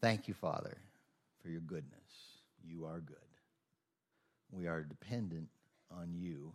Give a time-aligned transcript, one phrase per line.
[0.00, 0.76] Thank you, Father,
[1.42, 2.42] for your goodness.
[2.62, 3.16] You are good.
[4.50, 5.48] We are dependent
[5.90, 6.52] on you,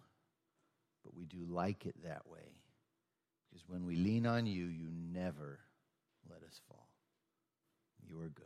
[1.03, 2.55] but we do like it that way.
[3.49, 5.59] Because when we lean on you, you never
[6.29, 6.87] let us fall.
[8.07, 8.45] You are good.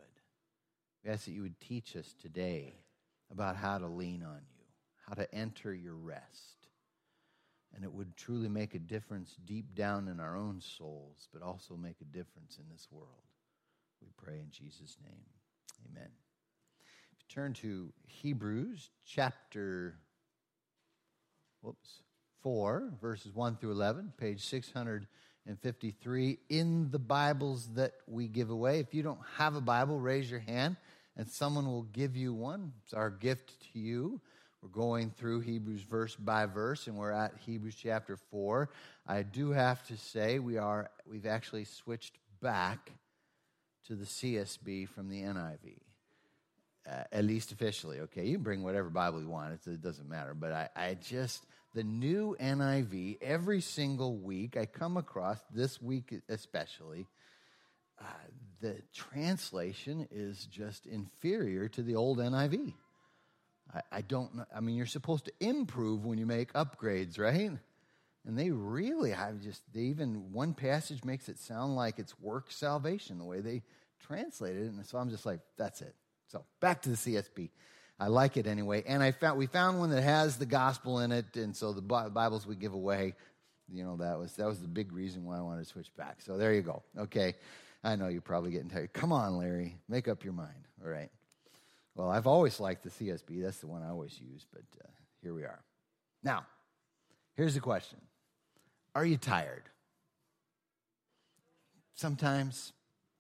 [1.04, 2.76] We ask that you would teach us today
[3.32, 4.64] about how to lean on you,
[5.08, 6.68] how to enter your rest.
[7.76, 11.76] And it would truly make a difference deep down in our own souls, but also
[11.76, 13.10] make a difference in this world.
[14.06, 15.24] We pray in Jesus' name.
[15.90, 16.10] Amen.
[17.28, 19.96] Turn to Hebrews chapter
[21.62, 22.04] whoops,
[22.44, 28.80] 4, verses 1 through 11, page 653 in the Bibles that we give away.
[28.80, 30.78] If you don't have a Bible, raise your hand
[31.18, 32.74] and someone will give you one.
[32.84, 34.22] It's our gift to you.
[34.62, 38.70] We're going through Hebrews verse by verse, and we're at Hebrews chapter 4.
[39.08, 42.92] I do have to say we are we've actually switched back
[43.88, 45.78] to the CSB from the NIV.
[46.88, 48.26] Uh, at least officially, okay?
[48.26, 50.36] You can bring whatever Bible you want, it, doesn't matter.
[50.36, 56.14] But I, I just, the new NIV, every single week I come across, this week
[56.30, 57.08] especially,
[58.00, 58.04] uh,
[58.62, 62.74] the translation is just inferior to the old NIV.
[63.74, 64.46] I, I don't know.
[64.56, 67.52] I mean, you're supposed to improve when you make upgrades, right?
[68.28, 72.52] And they really have just, they even, one passage makes it sound like it's work
[72.52, 73.62] salvation, the way they
[74.00, 74.72] translate it.
[74.72, 75.94] And so I'm just like, that's it.
[76.28, 77.50] So back to the CSB.
[78.00, 78.84] I like it anyway.
[78.86, 81.36] And I found, we found one that has the gospel in it.
[81.36, 83.14] And so the Bibles we give away,
[83.72, 86.22] you know, that was, that was the big reason why I wanted to switch back.
[86.22, 86.84] So there you go.
[86.98, 87.36] Okay.
[87.84, 88.92] I know you're probably getting tired.
[88.94, 89.78] Come on, Larry.
[89.88, 90.68] Make up your mind.
[90.84, 91.12] All right.
[91.94, 93.44] Well, I've always liked the CSB.
[93.44, 94.88] That's the one I always use, but uh,
[95.22, 95.62] here we are.
[96.24, 96.46] Now,
[97.36, 98.00] here's the question
[98.96, 99.64] Are you tired?
[101.96, 102.72] Sometimes,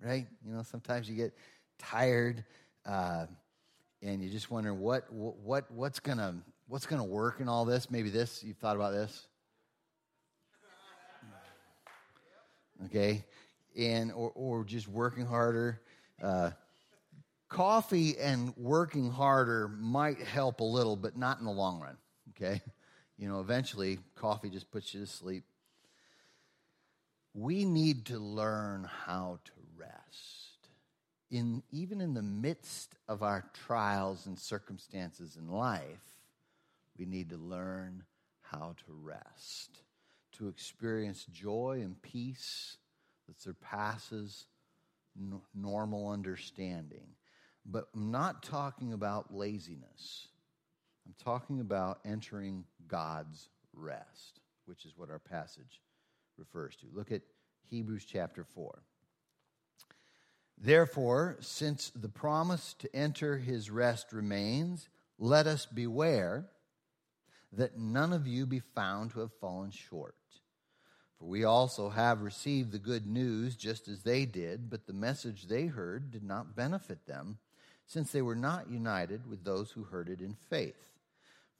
[0.01, 0.25] right?
[0.47, 1.33] You know, sometimes you get
[1.77, 2.45] tired
[2.85, 3.25] uh,
[4.01, 6.35] and you just wonder what, what, what's to
[6.67, 7.91] what's gonna work in all this.
[7.91, 9.27] Maybe this, you've thought about this?
[12.85, 13.25] Okay?
[13.77, 15.81] And, or, or just working harder.
[16.23, 16.51] Uh,
[17.49, 21.97] coffee and working harder might help a little, but not in the long run,
[22.29, 22.61] okay?
[23.17, 25.43] You know, eventually, coffee just puts you to sleep.
[27.37, 30.69] We need to learn how to rest.
[31.29, 35.99] In, even in the midst of our trials and circumstances in life,
[36.97, 38.03] we need to learn
[38.41, 39.81] how to rest,
[40.37, 42.77] to experience joy and peace
[43.27, 44.45] that surpasses
[45.53, 47.07] normal understanding.
[47.65, 50.29] But I'm not talking about laziness.
[51.05, 55.81] I'm talking about entering God's rest, which is what our passage
[56.37, 56.87] refers to.
[56.93, 57.21] Look at
[57.69, 58.83] Hebrews chapter 4.
[60.57, 64.87] Therefore, since the promise to enter his rest remains,
[65.19, 66.45] let us beware
[67.51, 70.15] that none of you be found to have fallen short.
[71.17, 75.47] For we also have received the good news just as they did, but the message
[75.47, 77.37] they heard did not benefit them
[77.85, 80.94] since they were not united with those who heard it in faith.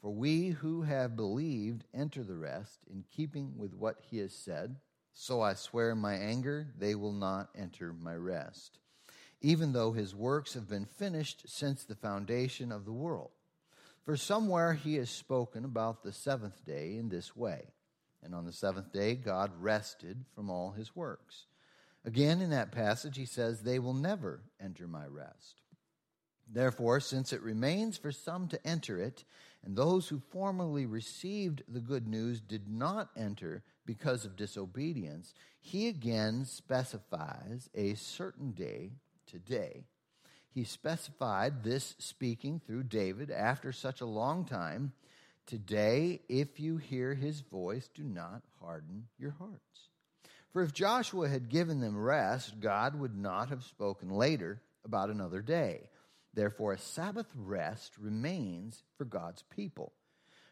[0.01, 4.75] For we who have believed enter the rest in keeping with what he has said.
[5.13, 8.79] So I swear in my anger, they will not enter my rest,
[9.41, 13.31] even though his works have been finished since the foundation of the world.
[14.03, 17.69] For somewhere he has spoken about the seventh day in this way.
[18.21, 21.45] And on the seventh day, God rested from all his works.
[22.03, 25.61] Again, in that passage, he says, They will never enter my rest.
[26.47, 29.23] Therefore, since it remains for some to enter it,
[29.65, 35.87] and those who formerly received the good news did not enter because of disobedience, he
[35.87, 38.91] again specifies a certain day,
[39.25, 39.83] today.
[40.53, 44.93] He specified this speaking through David after such a long time.
[45.47, 49.89] Today, if you hear his voice, do not harden your hearts.
[50.53, 55.41] For if Joshua had given them rest, God would not have spoken later about another
[55.41, 55.89] day.
[56.35, 59.93] Therefore, a Sabbath rest remains for God's people.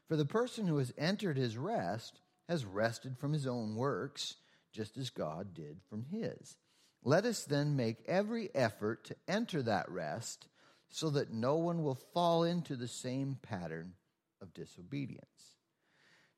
[0.07, 4.38] For the person who has entered his rest has rested from his own works,
[4.71, 6.57] just as God did from his.
[7.03, 10.47] Let us then make every effort to enter that rest
[10.89, 13.94] so that no one will fall into the same pattern
[14.41, 15.57] of disobedience.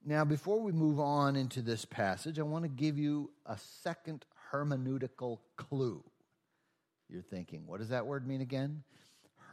[0.04, 4.26] Now, before we move on into this passage, I want to give you a second
[4.52, 6.04] hermeneutical clue.
[7.10, 8.84] You're thinking, what does that word mean again?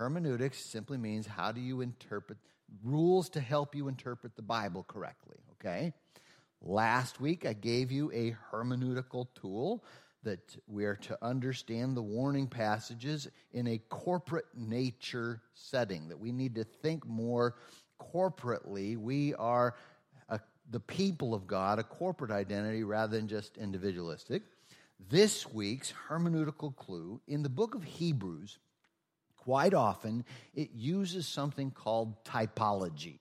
[0.03, 2.37] Hermeneutics simply means how do you interpret
[2.83, 5.93] rules to help you interpret the Bible correctly, okay?
[6.61, 9.85] Last week I gave you a hermeneutical tool
[10.25, 16.33] that we are to understand the warning passages in a corporate nature setting, that we
[16.33, 17.55] need to think more
[18.01, 18.97] corporately.
[18.97, 19.77] We are
[20.29, 20.41] a,
[20.73, 24.43] the people of God, a corporate identity rather than just individualistic.
[25.09, 28.59] This week's hermeneutical clue in the book of Hebrews,
[29.45, 30.25] quite often,
[30.55, 33.19] it uses something called typology.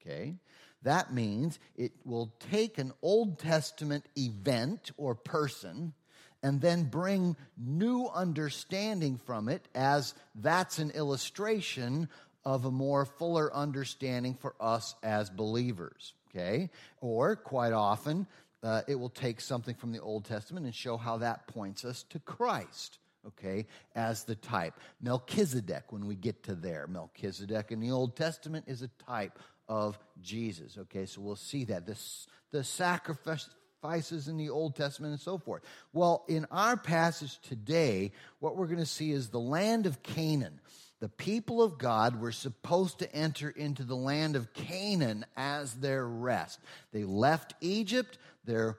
[0.00, 0.36] Okay?
[0.82, 5.94] That means it will take an Old Testament event or person
[6.42, 12.10] and then bring new understanding from it as that's an illustration
[12.44, 16.12] of a more fuller understanding for us as believers.
[16.28, 16.68] Okay?
[17.00, 18.26] Or quite often,
[18.62, 22.02] uh, it will take something from the Old Testament and show how that points us
[22.10, 24.74] to Christ okay, as the type.
[25.00, 29.38] Melchizedek, when we get to there, Melchizedek in the Old Testament is a type
[29.68, 31.86] of Jesus, okay, so we'll see that.
[31.86, 35.62] This, the sacrifices in the Old Testament and so forth.
[35.92, 40.60] Well, in our passage today, what we're going to see is the land of Canaan.
[41.00, 46.06] The people of God were supposed to enter into the land of Canaan as their
[46.06, 46.60] rest.
[46.92, 48.78] They left Egypt, they're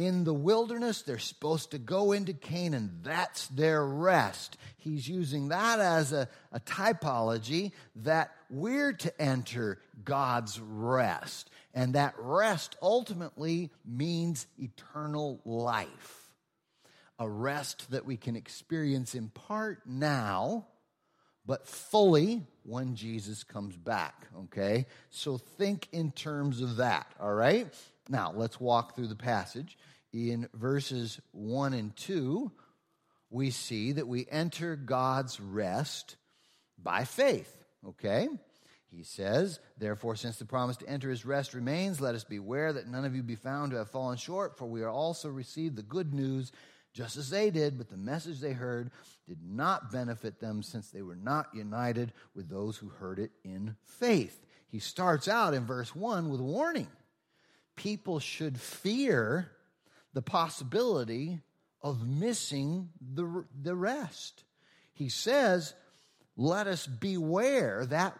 [0.00, 3.00] in the wilderness, they're supposed to go into Canaan.
[3.02, 4.56] That's their rest.
[4.78, 11.50] He's using that as a, a typology that we're to enter God's rest.
[11.74, 16.30] And that rest ultimately means eternal life.
[17.18, 20.66] A rest that we can experience in part now,
[21.44, 24.86] but fully when Jesus comes back, okay?
[25.10, 27.68] So think in terms of that, all right?
[28.08, 29.76] Now, let's walk through the passage.
[30.12, 32.50] In verses 1 and 2,
[33.30, 36.16] we see that we enter God's rest
[36.82, 38.28] by faith, okay?
[38.90, 42.88] He says, Therefore, since the promise to enter his rest remains, let us beware that
[42.88, 45.82] none of you be found to have fallen short, for we are also received the
[45.82, 46.50] good news
[46.92, 48.90] just as they did, but the message they heard
[49.28, 53.76] did not benefit them since they were not united with those who heard it in
[53.84, 54.44] faith.
[54.66, 56.88] He starts out in verse 1 with a warning.
[57.76, 59.52] People should fear
[60.12, 61.40] the possibility
[61.82, 64.44] of missing the, the rest.
[64.92, 65.74] He says,
[66.36, 67.86] let us beware.
[67.86, 68.16] That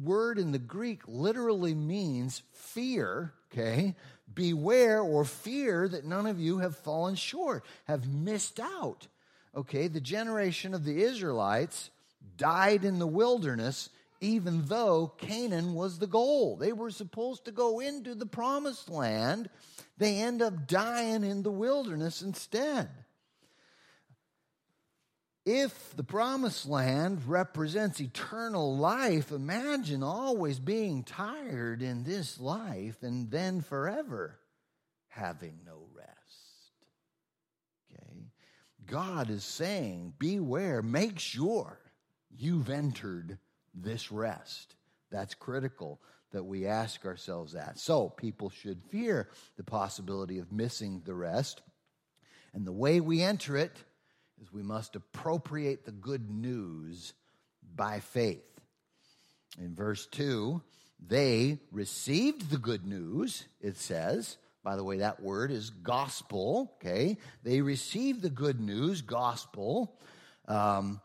[0.00, 3.94] word in the Greek literally means fear, okay?
[4.32, 9.06] Beware or fear that none of you have fallen short, have missed out.
[9.54, 11.90] Okay, the generation of the Israelites
[12.36, 13.88] died in the wilderness
[14.20, 16.56] even though Canaan was the goal.
[16.56, 19.48] They were supposed to go into the promised land.
[19.98, 22.88] They end up dying in the wilderness instead.
[25.44, 33.30] If the promised land represents eternal life, imagine always being tired in this life and
[33.30, 34.40] then forever
[35.06, 36.10] having no rest.
[37.92, 38.24] Okay?
[38.86, 41.78] God is saying, beware, make sure
[42.36, 43.38] you've entered
[43.76, 44.74] this rest.
[45.10, 46.00] That's critical
[46.32, 47.78] that we ask ourselves that.
[47.78, 51.62] So, people should fear the possibility of missing the rest.
[52.52, 53.76] And the way we enter it
[54.40, 57.12] is we must appropriate the good news
[57.74, 58.42] by faith.
[59.58, 60.60] In verse 2,
[61.06, 64.36] they received the good news, it says.
[64.62, 67.18] By the way, that word is gospel, okay?
[67.44, 69.96] They received the good news, gospel.
[70.48, 71.00] Um,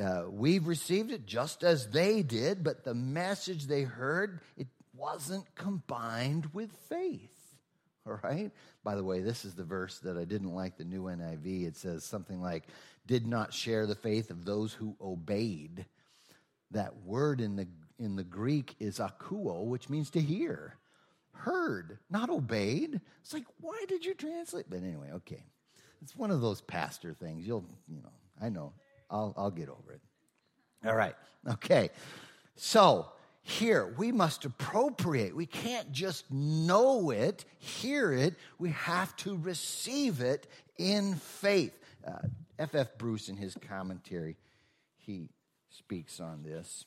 [0.00, 5.54] uh, we've received it just as they did, but the message they heard, it wasn't
[5.54, 7.30] combined with faith.
[8.06, 8.50] All right?
[8.84, 11.66] By the way, this is the verse that I didn't like the new NIV.
[11.66, 12.64] It says something like,
[13.06, 15.86] did not share the faith of those who obeyed.
[16.72, 17.66] That word in the,
[17.98, 20.76] in the Greek is akuo, which means to hear.
[21.32, 23.00] Heard, not obeyed.
[23.22, 24.66] It's like, why did you translate?
[24.68, 25.44] But anyway, okay.
[26.02, 27.46] It's one of those pastor things.
[27.46, 28.72] You'll, you know, I know.
[29.10, 30.00] I'll, I'll get over it.
[30.86, 31.14] All right.
[31.48, 31.90] Okay.
[32.56, 33.06] So,
[33.46, 33.94] here.
[33.96, 35.34] We must appropriate.
[35.34, 38.34] We can't just know it, hear it.
[38.58, 40.48] We have to receive it
[40.78, 41.78] in faith.
[42.58, 42.74] F.F.
[42.74, 42.98] Uh, F.
[42.98, 44.36] Bruce, in his commentary,
[44.96, 45.28] he
[45.70, 46.84] speaks on this.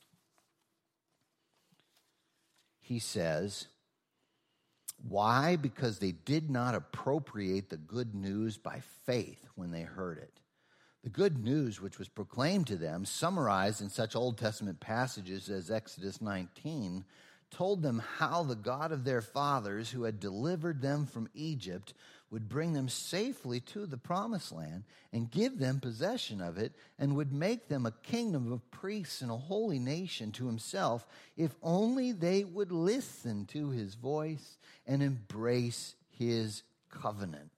[2.81, 3.67] He says,
[5.07, 5.55] Why?
[5.55, 10.38] Because they did not appropriate the good news by faith when they heard it.
[11.03, 15.71] The good news which was proclaimed to them, summarized in such Old Testament passages as
[15.71, 17.05] Exodus 19,
[17.51, 21.93] told them how the God of their fathers, who had delivered them from Egypt,
[22.29, 27.15] would bring them safely to the promised land and give them possession of it, and
[27.15, 32.11] would make them a kingdom of priests and a holy nation to himself, if only
[32.11, 37.49] they would listen to his voice and embrace his covenant.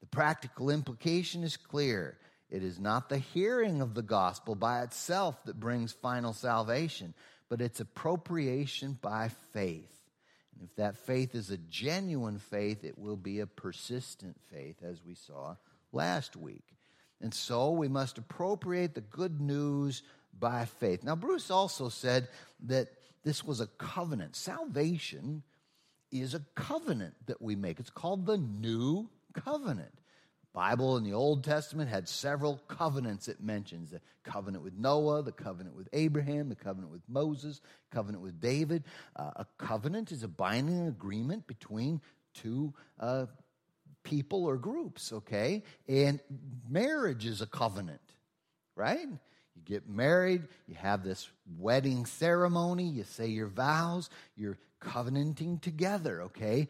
[0.00, 2.16] The practical implication is clear.
[2.50, 7.14] It is not the hearing of the gospel by itself that brings final salvation,
[7.48, 9.92] but its appropriation by faith.
[10.54, 15.04] And if that faith is a genuine faith, it will be a persistent faith, as
[15.04, 15.56] we saw
[15.92, 16.64] last week.
[17.20, 20.02] And so we must appropriate the good news
[20.38, 21.02] by faith.
[21.04, 22.28] Now, Bruce also said
[22.66, 22.88] that
[23.24, 24.36] this was a covenant.
[24.36, 25.42] Salvation
[26.10, 27.78] is a covenant that we make.
[27.80, 29.92] It's called the New Covenant.
[30.52, 35.32] Bible in the Old Testament had several covenants it mentions the covenant with Noah, the
[35.32, 38.84] covenant with Abraham, the covenant with Moses, covenant with David.
[39.14, 42.00] Uh, a covenant is a binding agreement between
[42.34, 43.26] two uh,
[44.02, 45.62] people or groups, okay?
[45.86, 46.20] And
[46.68, 48.00] marriage is a covenant,
[48.74, 49.06] right?
[49.06, 51.28] You get married, you have this
[51.58, 56.68] wedding ceremony, you say your vows, you're covenanting together, okay?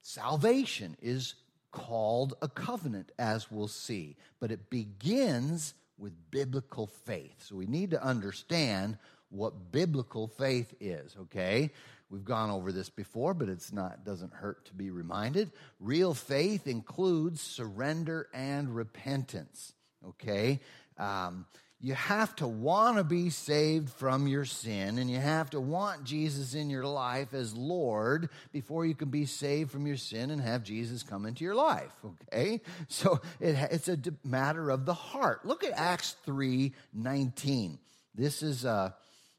[0.00, 1.34] Salvation is
[1.72, 7.34] called a covenant, as we'll see, but it begins with biblical faith.
[7.38, 8.98] So we need to understand
[9.30, 11.70] what biblical faith is, okay?
[12.10, 15.50] We've gone over this before, but it's not doesn't hurt to be reminded.
[15.80, 19.72] Real faith includes surrender and repentance.
[20.06, 20.60] Okay,
[20.98, 21.46] um,
[21.84, 26.04] you have to want to be saved from your sin, and you have to want
[26.04, 30.40] Jesus in your life as Lord before you can be saved from your sin and
[30.40, 31.92] have Jesus come into your life.
[32.04, 32.60] Okay?
[32.88, 35.44] So it, it's a matter of the heart.
[35.44, 37.78] Look at Acts 3 19.
[38.14, 38.90] This is, uh,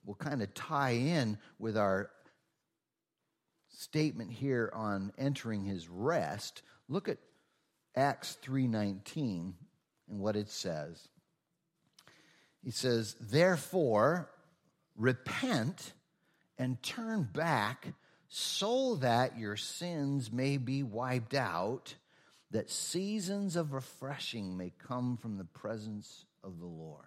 [0.06, 2.10] will kind of tie in with our
[3.70, 6.62] statement here on entering his rest.
[6.90, 7.20] Look at
[7.96, 9.54] Acts 3:19
[10.10, 11.08] and what it says.
[12.64, 14.30] He says, Therefore,
[14.96, 15.94] repent
[16.58, 17.94] and turn back
[18.30, 21.96] so that your sins may be wiped out,
[22.52, 27.06] that seasons of refreshing may come from the presence of the Lord.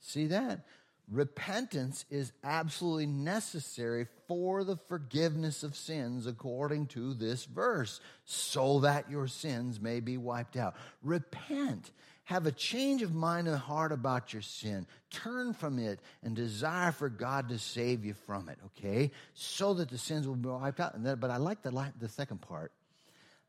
[0.00, 0.66] See that?
[1.10, 9.10] Repentance is absolutely necessary for the forgiveness of sins according to this verse, so that
[9.10, 10.74] your sins may be wiped out.
[11.02, 11.90] Repent
[12.24, 14.86] have a change of mind and heart about your sin.
[15.10, 19.10] Turn from it and desire for God to save you from it, okay?
[19.34, 21.00] So that the sins will be wiped out.
[21.02, 22.72] Then, but I like the, the second part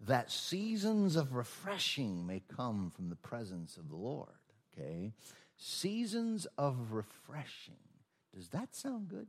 [0.01, 4.27] that seasons of refreshing may come from the presence of the Lord,
[4.77, 5.13] okay?
[5.57, 7.75] Seasons of refreshing.
[8.35, 9.27] Does that sound good?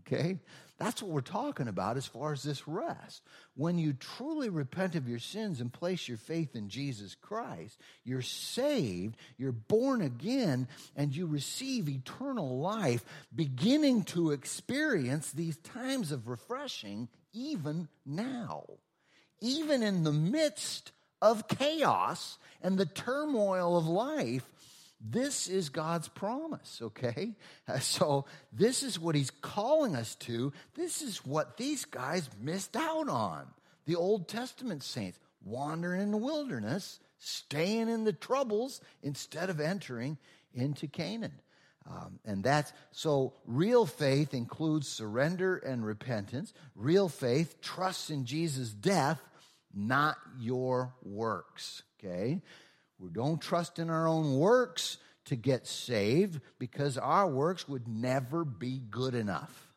[0.00, 0.38] Okay?
[0.76, 3.22] That's what we're talking about as far as this rest.
[3.54, 8.22] When you truly repent of your sins and place your faith in Jesus Christ, you're
[8.22, 16.28] saved, you're born again, and you receive eternal life, beginning to experience these times of
[16.28, 18.64] refreshing even now.
[19.40, 20.90] Even in the midst
[21.22, 24.44] of chaos and the turmoil of life,
[25.06, 27.32] this is God's promise, okay?
[27.80, 30.52] So, this is what He's calling us to.
[30.74, 33.46] This is what these guys missed out on.
[33.86, 40.16] The Old Testament saints wandering in the wilderness, staying in the troubles instead of entering
[40.54, 41.32] into Canaan.
[41.86, 46.54] Um, and that's so real faith includes surrender and repentance.
[46.74, 49.20] Real faith trusts in Jesus' death,
[49.74, 52.40] not your works, okay?
[53.04, 54.96] We don't trust in our own works
[55.26, 59.74] to get saved because our works would never be good enough,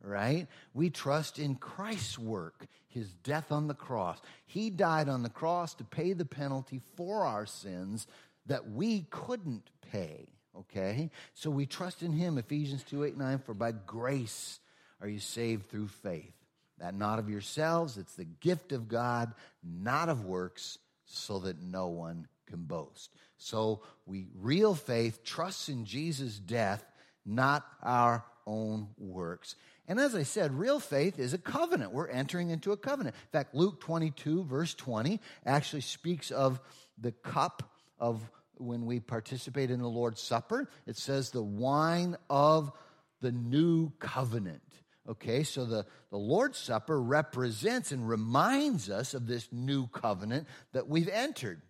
[0.00, 0.46] right?
[0.72, 4.22] We trust in Christ's work, his death on the cross.
[4.46, 8.06] He died on the cross to pay the penalty for our sins
[8.46, 11.10] that we couldn't pay, okay?
[11.34, 14.60] So we trust in him, Ephesians 2 8 9, for by grace
[15.02, 16.32] are you saved through faith.
[16.78, 21.88] That not of yourselves, it's the gift of God, not of works, so that no
[21.88, 23.10] one can boast.
[23.36, 26.84] So we real faith trusts in Jesus' death,
[27.24, 29.56] not our own works.
[29.88, 31.92] And as I said, real faith is a covenant.
[31.92, 33.16] We're entering into a covenant.
[33.16, 36.60] In fact, Luke 22, verse 20, actually speaks of
[36.98, 37.62] the cup
[37.98, 38.22] of
[38.58, 40.68] when we participate in the Lord's Supper.
[40.86, 42.72] It says the wine of
[43.20, 44.62] the new covenant.
[45.08, 50.88] Okay, so the, the Lord's Supper represents and reminds us of this new covenant that
[50.88, 51.60] we've entered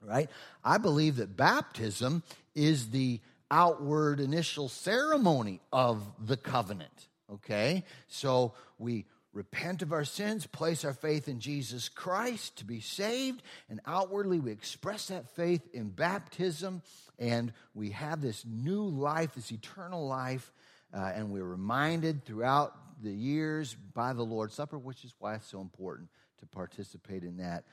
[0.00, 0.28] right?
[0.64, 2.22] I believe that baptism
[2.54, 7.84] is the outward initial ceremony of the covenant, okay?
[8.08, 13.42] So we repent of our sins, place our faith in Jesus Christ to be saved,
[13.68, 16.82] and outwardly we express that faith in baptism,
[17.18, 20.52] and we have this new life, this eternal life,
[20.92, 25.46] uh, and we're reminded throughout the years by the Lord's Supper, which is why it's
[25.46, 27.64] so important to participate in that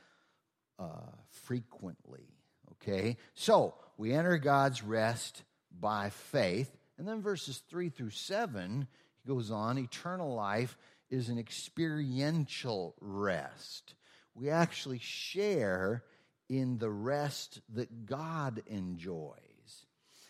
[0.80, 1.12] uh,
[1.46, 2.28] frequently.
[2.74, 3.18] Okay?
[3.34, 5.44] So, we enter God's rest
[5.80, 6.76] by faith.
[6.98, 8.88] And then verses 3 through 7,
[9.24, 10.78] he goes on eternal life
[11.10, 13.96] is an experiential rest.
[14.36, 16.04] We actually share
[16.50, 19.38] in the rest that God enjoys.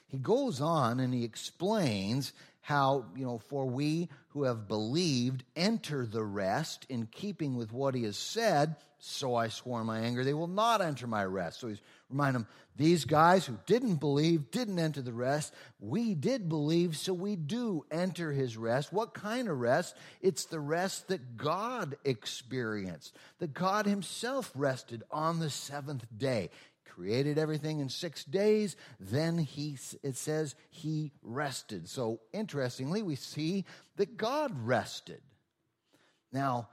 [0.08, 2.32] He goes on and he explains
[2.67, 7.95] how, you know, for we who have believed enter the rest in keeping with what
[7.95, 11.62] he has said, so I swore in my anger, they will not enter my rest.
[11.62, 15.53] So he's reminding them, these guys who didn't believe didn't enter the rest.
[15.79, 18.91] We did believe, so we do enter his rest.
[18.91, 19.95] What kind of rest?
[20.21, 26.50] It's the rest that God experienced, that God himself rested on the seventh day
[26.98, 28.75] created everything in six days.
[29.00, 31.88] Then he, it says he rested.
[31.88, 33.66] So interestingly, we see
[33.98, 35.22] that God rested.
[36.32, 36.70] Now,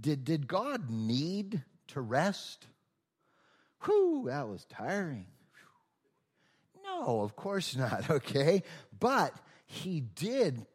[0.00, 2.66] did, did God need to rest?
[3.84, 5.26] Whew, that was tiring.
[6.82, 8.62] No, of course not, okay?
[8.98, 9.34] But
[9.66, 10.66] he did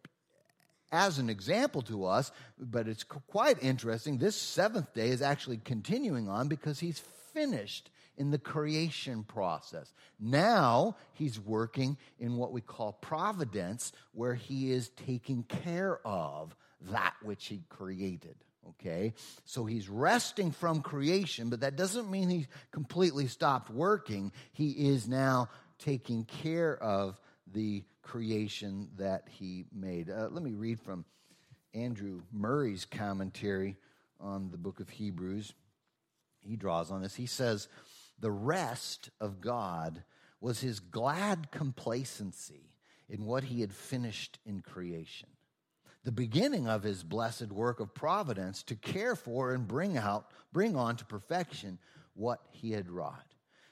[0.91, 4.19] as an example to us, but it's quite interesting.
[4.19, 6.99] This seventh day is actually continuing on because he's
[7.33, 9.93] finished in the creation process.
[10.19, 16.55] Now he's working in what we call providence, where he is taking care of
[16.91, 18.35] that which he created.
[18.69, 19.13] Okay?
[19.43, 24.31] So he's resting from creation, but that doesn't mean he's completely stopped working.
[24.53, 27.19] He is now taking care of
[27.51, 30.09] the creation that he made.
[30.09, 31.05] Uh, let me read from
[31.73, 33.75] Andrew Murray's commentary
[34.19, 35.53] on the book of Hebrews.
[36.41, 37.15] He draws on this.
[37.15, 37.67] He says,
[38.19, 40.03] the rest of God
[40.39, 42.71] was his glad complacency
[43.09, 45.29] in what he had finished in creation.
[46.03, 50.75] The beginning of his blessed work of providence to care for and bring out, bring
[50.75, 51.79] on to perfection
[52.13, 53.25] what he had wrought.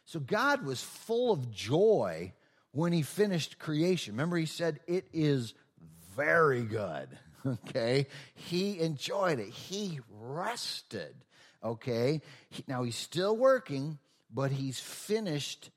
[0.06, 2.34] So God was full of joy
[2.72, 4.16] when he finished creation.
[4.16, 5.54] Remember, he said, It is
[6.16, 7.10] very good.
[7.46, 8.08] Okay?
[8.36, 9.50] He enjoyed it.
[9.50, 11.14] He rested.
[11.62, 12.22] Okay?
[12.70, 14.00] Now he's still working,
[14.34, 15.70] but he's finished,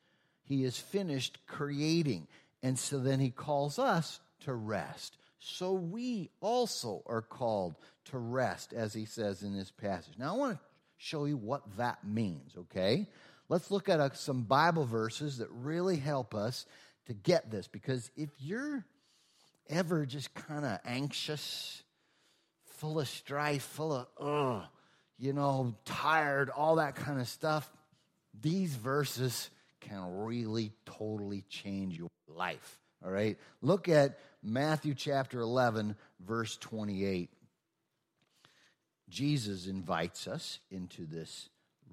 [0.42, 2.26] he is finished creating.
[2.62, 5.18] And so then he calls us to rest.
[5.38, 10.14] So we also are called to rest, as he says in this passage.
[10.18, 10.60] Now, I want to
[10.96, 13.06] show you what that means, okay?
[13.48, 16.66] Let's look at uh, some Bible verses that really help us
[17.06, 18.84] to get this, because if you're
[19.68, 21.82] ever just kind of anxious,
[22.64, 24.64] full of strife, full of, ugh,
[25.18, 27.70] you know, tired, all that kind of stuff,
[28.40, 32.78] these verses can really totally change your life.
[33.04, 33.38] All right?
[33.62, 37.30] Look at Matthew chapter 11, verse 28.
[39.08, 41.48] Jesus invites us into this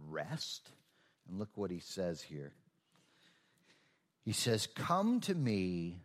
[0.10, 0.72] rest.
[1.28, 2.54] And look what he says here.
[4.26, 6.00] He says, Come to me,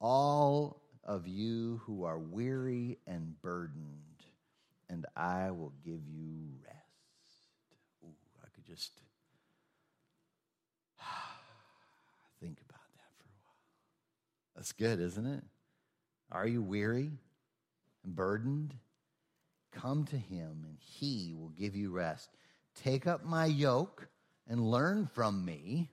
[0.00, 4.24] all of you who are weary and burdened,
[4.90, 6.76] and I will give you rest.
[8.04, 8.14] Ooh,
[8.44, 8.92] I could just
[12.42, 14.51] Think about that for a while.
[14.62, 15.42] That's good, isn't it?
[16.30, 17.10] Are you weary
[18.04, 18.76] and burdened?
[19.72, 22.30] Come to him and he will give you rest.
[22.76, 24.06] Take up my yoke
[24.48, 25.90] and learn from me.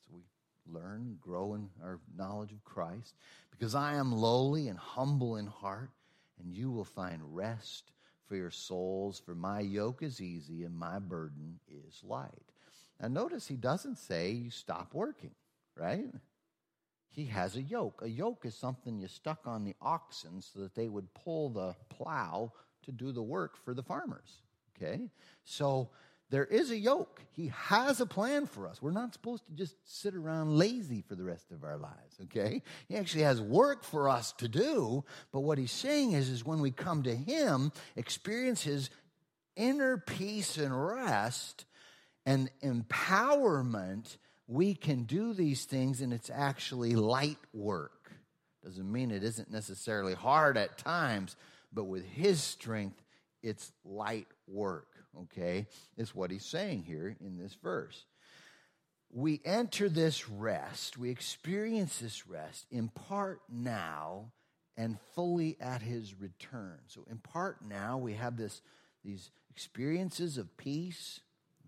[0.00, 3.14] So we learn, grow in our knowledge of Christ.
[3.52, 5.90] Because I am lowly and humble in heart,
[6.40, 7.92] and you will find rest
[8.26, 9.22] for your souls.
[9.24, 12.50] For my yoke is easy and my burden is light.
[13.00, 15.36] Now, notice he doesn't say you stop working
[15.76, 16.06] right?
[17.08, 18.02] He has a yoke.
[18.02, 21.74] A yoke is something you stuck on the oxen so that they would pull the
[21.88, 22.52] plow
[22.84, 24.42] to do the work for the farmers.
[24.76, 25.08] Okay?
[25.44, 25.90] So
[26.30, 27.22] there is a yoke.
[27.30, 28.82] He has a plan for us.
[28.82, 32.62] We're not supposed to just sit around lazy for the rest of our lives, okay?
[32.88, 36.60] He actually has work for us to do, but what he's saying is is when
[36.60, 38.90] we come to him, experience his
[39.54, 41.64] inner peace and rest
[42.24, 48.12] and empowerment we can do these things and it's actually light work.
[48.64, 51.36] Doesn't mean it isn't necessarily hard at times,
[51.72, 53.02] but with His strength,
[53.42, 54.88] it's light work,
[55.22, 55.66] okay?
[55.96, 58.04] Is what He's saying here in this verse.
[59.12, 64.32] We enter this rest, we experience this rest in part now
[64.76, 66.78] and fully at His return.
[66.86, 68.62] So, in part now, we have this,
[69.04, 71.20] these experiences of peace,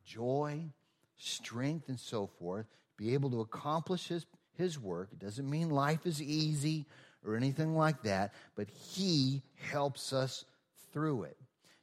[0.04, 0.72] joy,
[1.18, 4.26] strength, and so forth, be able to accomplish his,
[4.56, 5.10] his work.
[5.12, 6.86] It doesn't mean life is easy
[7.24, 10.44] or anything like that, but he helps us
[10.92, 11.36] through it.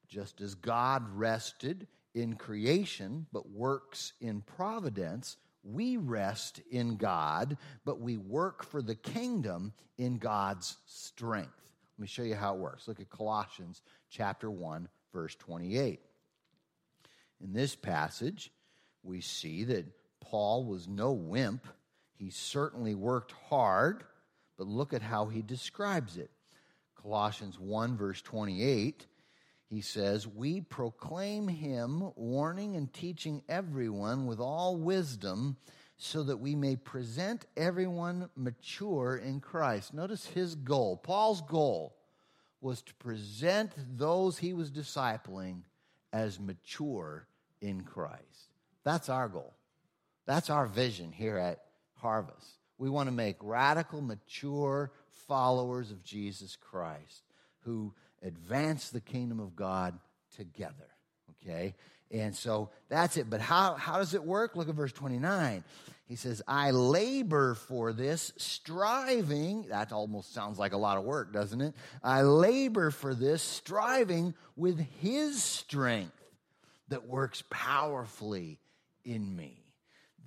[0.08, 8.00] Just as God rested in creation, but works in providence, we rest in God, but
[8.00, 11.62] we work for the kingdom in God's strength.
[11.98, 12.88] Let me show you how it works.
[12.88, 16.00] Look at Colossians chapter 1, verse 28.
[17.42, 18.52] In this passage,
[19.06, 19.86] we see that
[20.20, 21.68] Paul was no wimp.
[22.18, 24.04] He certainly worked hard,
[24.58, 26.32] but look at how he describes it.
[27.02, 29.06] Colossians 1, verse 28,
[29.70, 35.58] he says, We proclaim him, warning and teaching everyone with all wisdom,
[35.98, 39.94] so that we may present everyone mature in Christ.
[39.94, 40.98] Notice his goal.
[40.98, 41.96] Paul's goal
[42.60, 45.62] was to present those he was discipling
[46.12, 47.28] as mature
[47.62, 48.55] in Christ.
[48.86, 49.54] That's our goal.
[50.26, 51.60] That's our vision here at
[51.96, 52.48] Harvest.
[52.78, 54.92] We want to make radical, mature
[55.28, 57.24] followers of Jesus Christ
[57.62, 59.98] who advance the kingdom of God
[60.36, 60.88] together.
[61.44, 61.76] Okay?
[62.12, 63.30] And so that's it.
[63.30, 64.56] But how, how does it work?
[64.56, 65.64] Look at verse 29.
[66.08, 69.66] He says, I labor for this, striving.
[69.70, 71.74] That almost sounds like a lot of work, doesn't it?
[72.04, 76.14] I labor for this, striving with his strength
[76.90, 78.60] that works powerfully
[79.06, 79.64] in me.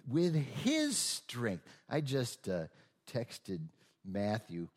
[0.07, 1.65] With his strength.
[1.89, 2.65] I just uh,
[3.13, 3.61] texted
[4.05, 4.69] Matthew.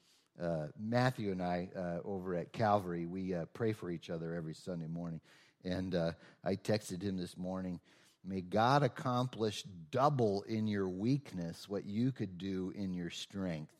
[0.42, 4.56] Uh, Matthew and I uh, over at Calvary, we uh, pray for each other every
[4.56, 5.22] Sunday morning.
[5.64, 6.12] And uh,
[6.44, 7.80] I texted him this morning
[8.24, 13.74] May God accomplish double in your weakness what you could do in your strength.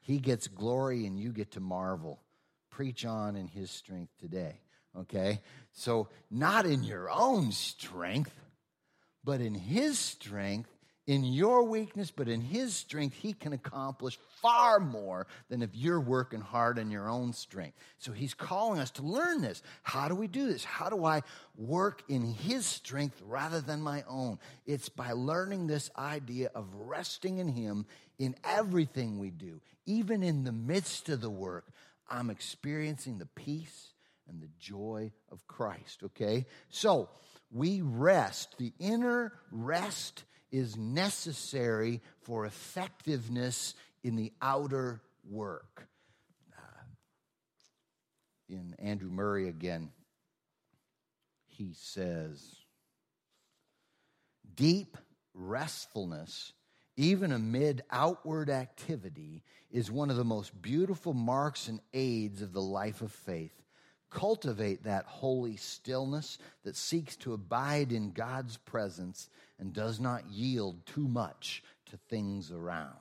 [0.00, 2.20] He gets glory and you get to marvel.
[2.70, 4.60] Preach on in his strength today.
[4.98, 5.40] Okay?
[5.72, 8.38] So, not in your own strength,
[9.26, 10.70] but in his strength
[11.06, 16.00] in your weakness, but in His strength, He can accomplish far more than if you're
[16.00, 17.76] working hard in your own strength.
[17.98, 19.62] So He's calling us to learn this.
[19.82, 20.64] How do we do this?
[20.64, 21.22] How do I
[21.56, 24.38] work in His strength rather than my own?
[24.66, 27.86] It's by learning this idea of resting in Him
[28.18, 31.66] in everything we do, even in the midst of the work.
[32.10, 33.92] I'm experiencing the peace
[34.28, 36.46] and the joy of Christ, okay?
[36.68, 37.08] So
[37.56, 45.88] we rest, the inner rest is necessary for effectiveness in the outer work.
[46.56, 46.84] Uh,
[48.50, 49.90] in Andrew Murray again,
[51.46, 52.56] he says,
[54.54, 54.98] Deep
[55.32, 56.52] restfulness,
[56.96, 62.60] even amid outward activity, is one of the most beautiful marks and aids of the
[62.60, 63.65] life of faith.
[64.10, 70.86] Cultivate that holy stillness that seeks to abide in God's presence and does not yield
[70.86, 72.94] too much to things around.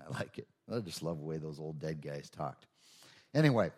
[0.00, 0.48] I like it.
[0.72, 2.66] I just love the way those old dead guys talked.
[3.34, 3.70] Anyway,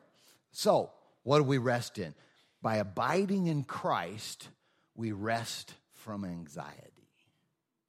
[0.53, 0.91] so
[1.23, 2.15] what do we rest in?
[2.63, 4.49] By abiding in Christ,
[4.95, 7.09] we rest from anxiety,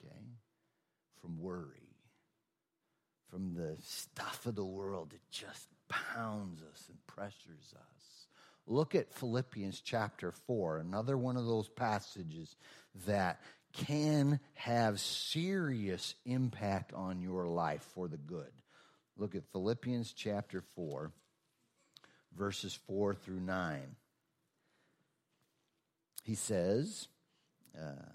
[0.04, 0.16] okay?
[1.22, 1.96] From worry,
[3.30, 8.28] from the stuff of the world that just pounds us and pressures us.
[8.68, 12.56] Look at Philippians chapter 4, another one of those passages
[13.06, 13.42] that
[13.74, 18.52] can have serious impact on your life for the good.
[19.18, 21.12] Look at Philippians chapter 4,
[22.38, 23.96] verses 4 through 9.
[26.24, 27.08] He says,
[27.78, 28.06] uh,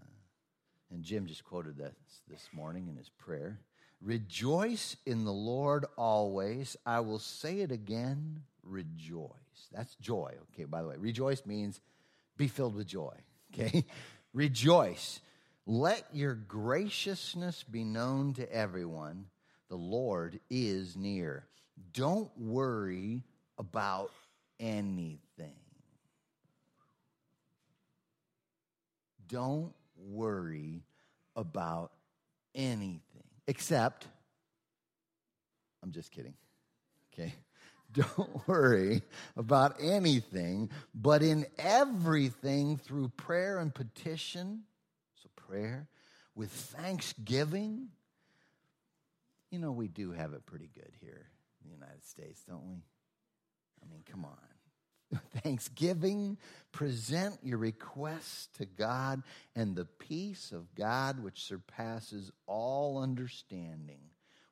[0.91, 1.95] and Jim just quoted that
[2.29, 3.61] this morning in his prayer
[4.03, 6.77] Rejoice in the Lord always.
[6.85, 9.31] I will say it again, rejoice.
[9.73, 10.35] That's joy.
[10.53, 11.81] Okay, by the way, rejoice means
[12.37, 13.15] be filled with joy.
[13.53, 13.85] Okay?
[14.33, 15.21] rejoice.
[15.67, 19.27] Let your graciousness be known to everyone.
[19.69, 21.47] The Lord is near.
[21.93, 23.25] Don't worry
[23.59, 24.11] about
[24.61, 25.21] anything.
[29.29, 30.85] Don't worry
[31.35, 31.91] about
[32.55, 33.03] anything
[33.47, 34.07] except,
[35.83, 36.35] I'm just kidding,
[37.13, 37.35] okay?
[37.97, 39.03] Don't worry
[39.37, 44.63] about anything, but in everything through prayer and petition
[45.23, 45.89] so prayer,
[46.35, 47.89] with thanksgiving.
[49.51, 51.31] You know, we do have it pretty good here
[51.63, 52.83] in the United States, don't we?
[53.83, 55.21] I mean, come on.
[55.43, 56.37] Thanksgiving,
[56.73, 59.23] present your requests to God,
[59.55, 64.01] and the peace of God, which surpasses all understanding,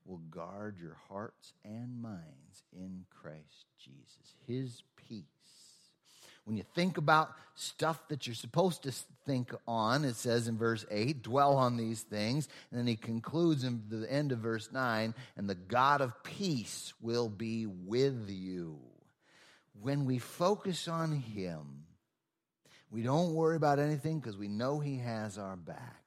[0.04, 4.36] will guard your hearts and minds in Christ Jesus.
[4.46, 5.24] His peace
[6.44, 8.92] when you think about stuff that you're supposed to
[9.24, 12.48] think on, it says in verse 8, dwell on these things.
[12.70, 16.92] And then he concludes in the end of verse 9, and the God of peace
[17.00, 18.78] will be with you.
[19.80, 21.84] When we focus on him,
[22.90, 26.04] we don't worry about anything because we know He has our back,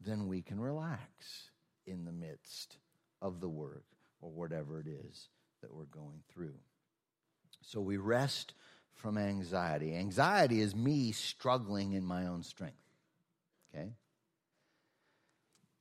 [0.00, 1.50] then we can relax
[1.86, 2.78] in the midst
[3.20, 3.84] of the work
[4.20, 5.28] or whatever it is
[5.62, 6.54] that we're going through.
[7.62, 8.54] So we rest
[8.92, 9.94] from anxiety.
[9.94, 12.76] Anxiety is me struggling in my own strength.
[13.74, 13.92] Okay?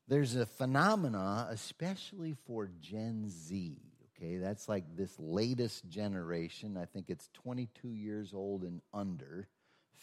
[0.08, 3.78] There's a phenomena, especially for Gen Z.
[4.18, 6.76] Okay, that's like this latest generation.
[6.76, 9.48] I think it's 22 years old and under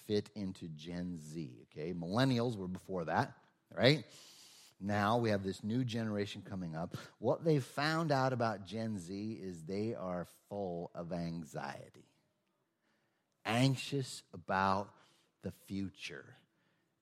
[0.07, 1.67] fit into Gen Z.
[1.71, 3.33] Okay, millennials were before that,
[3.77, 4.05] right?
[4.81, 6.97] Now we have this new generation coming up.
[7.19, 12.11] What they found out about Gen Z is they are full of anxiety,
[13.45, 14.91] anxious about
[15.43, 16.25] the future.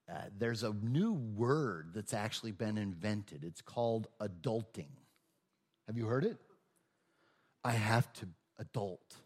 [0.09, 3.43] Uh, there's a new word that's actually been invented.
[3.43, 4.91] It's called adulting.
[5.87, 6.37] Have you heard it?
[7.65, 9.17] I have to adult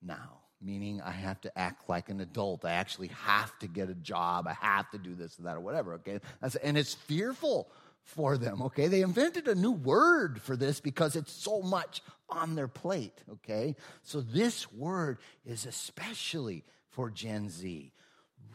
[0.00, 2.64] now, meaning I have to act like an adult.
[2.64, 4.46] I actually have to get a job.
[4.46, 6.20] I have to do this and that or whatever, okay?
[6.40, 7.68] That's, and it's fearful
[8.02, 8.88] for them, okay?
[8.88, 13.76] They invented a new word for this because it's so much on their plate, okay?
[14.02, 17.92] So this word is especially for Gen Z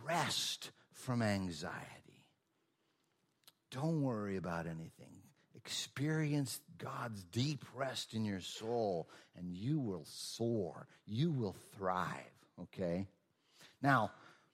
[0.04, 2.26] rest from anxiety.
[3.72, 5.22] Don't worry about anything.
[5.56, 10.88] Experience God's deep rest in your soul, and you will soar.
[11.06, 12.08] You will thrive,
[12.62, 13.08] okay?
[13.82, 14.12] Now,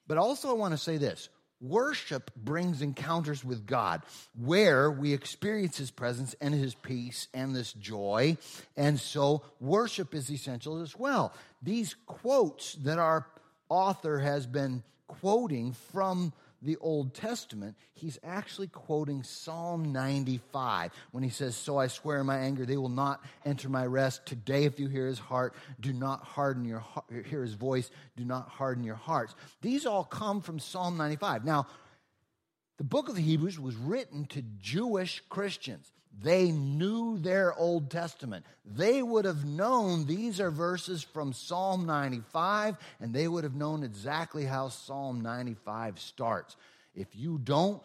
[0.08, 1.30] but also I want to say this
[1.64, 4.04] worship brings encounters with God
[4.38, 8.38] where we experience His presence and His peace and this joy.
[8.78, 11.34] And so worship is essential as well.
[11.62, 13.26] These quotes that our
[13.70, 21.30] author has been quoting from the Old Testament, he's actually quoting Psalm 95 when he
[21.30, 24.26] says, So I swear in my anger, they will not enter my rest.
[24.26, 28.24] Today, if you hear his heart, do not harden your heart, hear his voice, do
[28.24, 29.36] not harden your hearts.
[29.62, 31.46] These all come from Psalm 95.
[31.46, 31.68] Now,
[32.78, 35.92] the book of the Hebrews was written to Jewish Christians.
[36.22, 38.46] They knew their Old Testament.
[38.66, 43.84] They would have known these are verses from Psalm 95, and they would have known
[43.84, 46.56] exactly how Psalm 95 starts.
[46.94, 47.82] If you don't,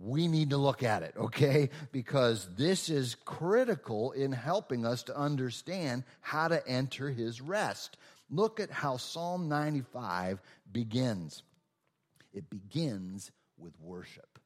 [0.00, 1.70] we need to look at it, okay?
[1.90, 7.96] Because this is critical in helping us to understand how to enter his rest.
[8.30, 10.40] Look at how Psalm 95
[10.70, 11.42] begins.
[12.32, 14.38] It begins with worship.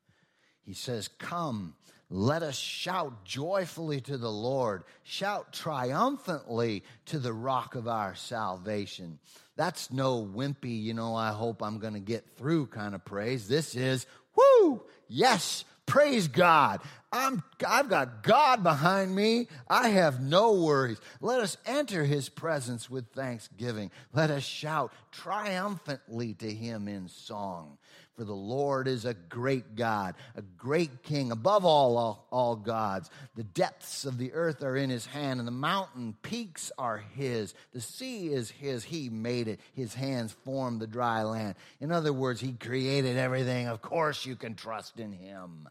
[0.66, 1.74] He says, Come
[2.09, 9.18] let us shout joyfully to the Lord, shout triumphantly to the rock of our salvation.
[9.57, 13.48] That's no wimpy, you know, I hope I'm going to get through kind of praise.
[13.48, 16.81] This is, whoo, yes, praise God.
[17.12, 19.49] I'm, I've got God behind me.
[19.69, 21.01] I have no worries.
[21.21, 23.90] Let us enter his presence with thanksgiving.
[24.12, 27.79] Let us shout triumphantly to him in song.
[28.16, 33.11] For the Lord is a great God, a great king, above all, all, all, gods.
[33.35, 37.53] The depths of the earth are in his hand, and the mountain peaks are his.
[37.73, 38.85] The sea is his.
[38.85, 39.61] He made it.
[39.75, 41.57] His hands formed the dry land.
[41.79, 43.69] In other words, he created everything.
[43.69, 45.69] Of course, you can trust in him.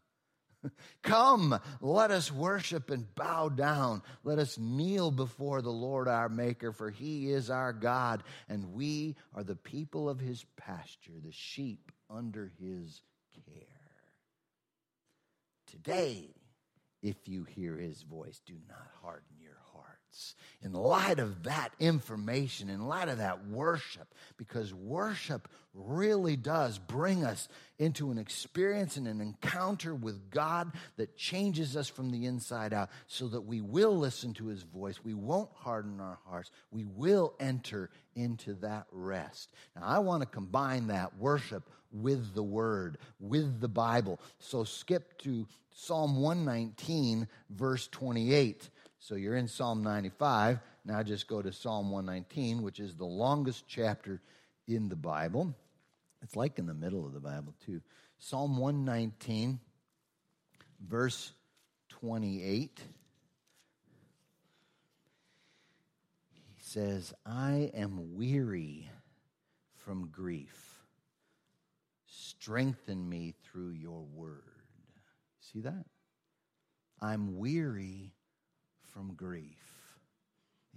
[1.04, 4.01] Come, let us worship and bow down.
[4.23, 9.15] Let us kneel before the Lord our Maker, for he is our God, and we
[9.34, 13.01] are the people of his pasture, the sheep under his
[13.34, 13.63] care.
[15.67, 16.30] Today,
[17.01, 19.35] if you hear his voice, do not harden.
[20.62, 27.23] In light of that information, in light of that worship, because worship really does bring
[27.23, 27.47] us
[27.78, 32.89] into an experience and an encounter with God that changes us from the inside out
[33.08, 35.04] so that we will listen to his voice.
[35.04, 36.51] We won't harden our hearts.
[36.71, 39.51] We will enter into that rest.
[39.75, 44.19] Now, I want to combine that worship with the Word, with the Bible.
[44.39, 48.69] So skip to Psalm 119, verse 28.
[49.05, 50.57] So you're in Psalm 95.
[50.83, 54.19] Now just go to Psalm 119, which is the longest chapter
[54.67, 55.53] in the Bible.
[56.23, 57.81] It's like in the middle of the Bible, too.
[58.17, 59.59] Psalm 119,
[60.87, 61.33] verse
[61.89, 62.81] 28.
[66.33, 68.89] He says, I am weary
[69.75, 70.79] from grief
[72.07, 74.41] Strengthen me through your word.
[75.39, 75.85] See that?
[76.99, 78.13] I'm weary
[78.95, 79.58] from grief.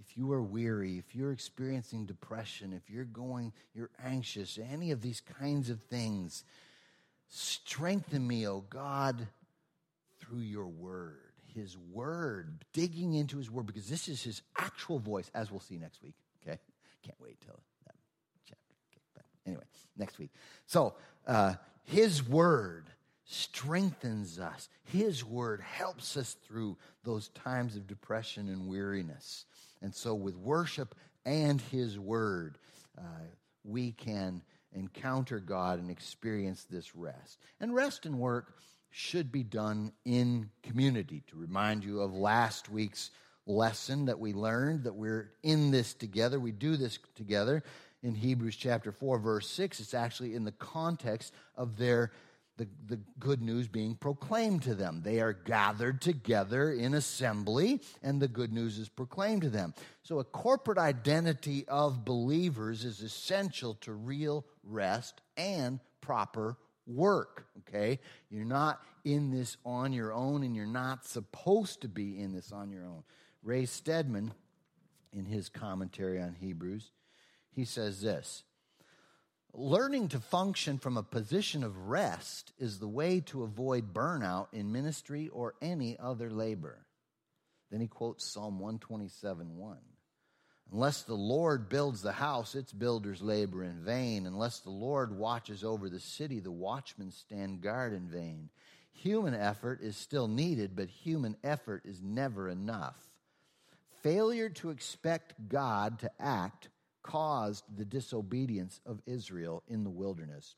[0.01, 5.01] If you are weary, if you're experiencing depression, if you're going, you're anxious, any of
[5.01, 6.43] these kinds of things,
[7.29, 9.27] strengthen me, O oh God,
[10.19, 11.15] through your word.
[11.55, 15.77] His word, digging into his word, because this is his actual voice, as we'll see
[15.77, 16.13] next week.
[16.43, 16.59] Okay?
[17.03, 17.95] Can't wait till that
[18.45, 18.75] chapter.
[19.15, 19.63] Okay, Anyway,
[19.97, 20.31] next week.
[20.67, 20.93] So,
[21.27, 21.55] uh,
[21.85, 22.85] His Word
[23.31, 24.69] strengthens us.
[24.85, 29.45] His Word helps us through those times of depression and weariness.
[29.83, 32.57] And so, with worship and His Word,
[32.97, 33.03] uh,
[33.63, 34.41] we can
[34.73, 37.37] encounter God and experience this rest.
[37.59, 38.55] And rest and work
[38.89, 41.21] should be done in community.
[41.27, 43.11] To remind you of last week's
[43.45, 47.63] lesson that we learned, that we're in this together, we do this together.
[48.01, 52.11] In Hebrews chapter 4, verse 6, it's actually in the context of their
[52.59, 55.01] the, the good news being proclaimed to them.
[55.01, 59.73] They are gathered together in assembly, and the good news is proclaimed to them.
[60.03, 67.99] So, a corporate identity of believers is essential to real rest and proper work, okay?
[68.29, 72.51] You're not in this on your own, and you're not supposed to be in this
[72.51, 73.03] on your own.
[73.41, 74.33] Ray Stedman,
[75.13, 76.91] in his commentary on Hebrews,
[77.51, 78.43] he says this
[79.53, 84.71] Learning to function from a position of rest is the way to avoid burnout in
[84.71, 86.85] ministry or any other labor.
[87.71, 89.77] Then he quotes Psalm 127 1.
[90.71, 94.27] Unless the Lord builds the house, its builders labor in vain.
[94.27, 98.49] Unless the Lord watches over the city, the watchmen stand guard in vain.
[98.91, 102.97] Human effort is still needed, but human effort is never enough.
[104.03, 106.69] Failure to expect God to act
[107.09, 110.55] caused the disobedience of Israel in the wilderness.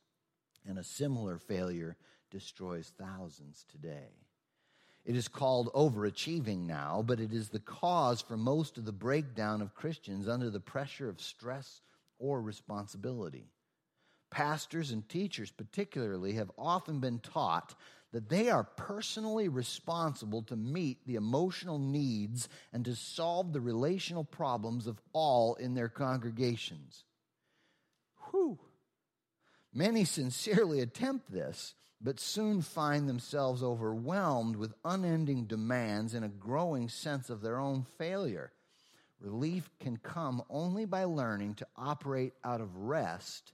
[0.67, 1.95] And a similar failure
[2.29, 4.09] destroys thousands today.
[5.05, 9.61] It is called overachieving now, but it is the cause for most of the breakdown
[9.61, 11.81] of Christians under the pressure of stress
[12.19, 13.47] or responsibility.
[14.29, 17.75] Pastors and teachers, particularly, have often been taught
[18.11, 24.23] that they are personally responsible to meet the emotional needs and to solve the relational
[24.23, 27.05] problems of all in their congregations.
[28.29, 28.59] Whew.
[29.73, 36.89] Many sincerely attempt this, but soon find themselves overwhelmed with unending demands and a growing
[36.89, 38.51] sense of their own failure.
[39.21, 43.53] Relief can come only by learning to operate out of rest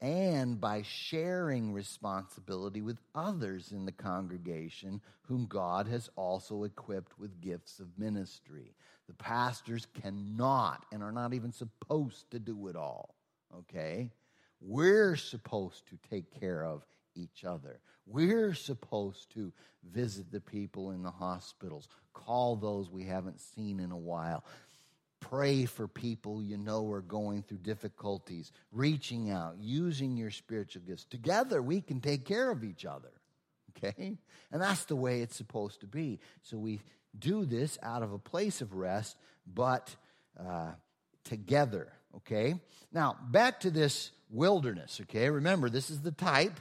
[0.00, 7.40] and by sharing responsibility with others in the congregation whom God has also equipped with
[7.40, 8.74] gifts of ministry.
[9.08, 13.14] The pastors cannot and are not even supposed to do it all,
[13.56, 14.10] okay?
[14.60, 16.84] We're supposed to take care of
[17.14, 17.80] each other.
[18.06, 19.52] We're supposed to
[19.92, 24.44] visit the people in the hospitals, call those we haven't seen in a while,
[25.20, 31.04] Pray for people you know are going through difficulties, reaching out, using your spiritual gifts.
[31.04, 33.10] Together, we can take care of each other.
[33.76, 34.16] Okay?
[34.50, 36.20] And that's the way it's supposed to be.
[36.42, 36.80] So we
[37.18, 39.94] do this out of a place of rest, but
[40.38, 40.72] uh,
[41.24, 41.92] together.
[42.16, 42.54] Okay?
[42.92, 45.00] Now, back to this wilderness.
[45.02, 45.28] Okay?
[45.30, 46.60] Remember, this is the type.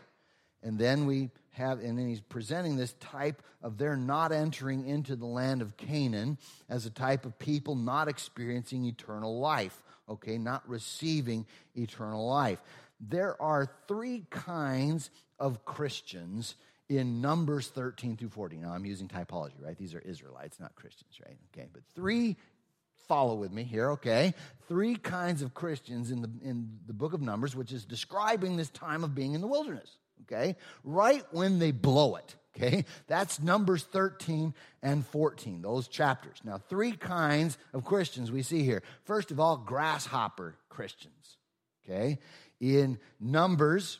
[0.64, 5.16] And then we have, and then he's presenting this type of their not entering into
[5.16, 6.38] the land of Canaan
[6.70, 12.62] as a type of people not experiencing eternal life, okay, not receiving eternal life.
[13.00, 16.56] There are three kinds of Christians
[16.90, 18.62] in Numbers 13 through 14.
[18.62, 19.78] Now, I'm using typology, right?
[19.78, 21.38] These are Israelites, not Christians, right?
[21.54, 22.38] Okay, but three,
[23.08, 24.34] follow with me here, okay?
[24.68, 28.70] Three kinds of Christians in the, in the book of Numbers, which is describing this
[28.70, 30.56] time of being in the wilderness okay?
[30.84, 32.86] Right when they blow it, okay?
[33.08, 36.40] That's Numbers 13 and 14, those chapters.
[36.44, 38.84] Now, three kinds of Christians we see here.
[39.06, 41.38] First of all, grasshopper Christians,
[41.86, 42.20] okay?
[42.60, 44.00] In Numbers